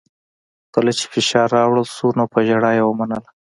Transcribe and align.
کله 0.73 0.91
چې 0.97 1.03
فشار 1.13 1.47
راوړل 1.57 1.85
شو 1.95 2.07
نو 2.17 2.23
په 2.33 2.39
ژړا 2.47 2.71
یې 2.77 2.83
ومنله 2.85 3.29